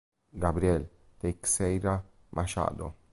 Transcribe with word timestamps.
Gabriel 0.33 0.89
Teixeira 1.19 2.03
Machado 2.31 2.95